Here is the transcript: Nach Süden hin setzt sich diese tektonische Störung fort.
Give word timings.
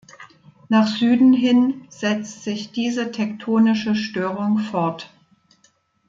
Nach 0.67 0.87
Süden 0.87 1.31
hin 1.31 1.85
setzt 1.89 2.43
sich 2.43 2.71
diese 2.71 3.11
tektonische 3.11 3.93
Störung 3.93 4.57
fort. 4.57 5.13